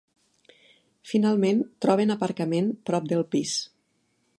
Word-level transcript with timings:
Finalment 1.11 1.61
troben 1.87 2.17
aparcament 2.17 2.75
prop 2.91 3.11
del 3.13 3.27
pis. 3.37 3.57